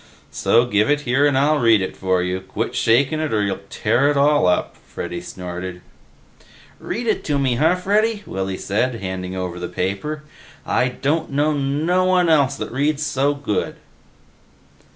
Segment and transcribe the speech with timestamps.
[0.31, 2.39] "So give it here and I'll read it for you.
[2.39, 5.79] Quit shakin' it or you'll tear it all up," Freddy snorted.
[6.79, 10.23] "Read it to me, huh, Freddy," Willy said, handing over the paper.
[10.65, 13.75] "I don't know no one else that reads so good."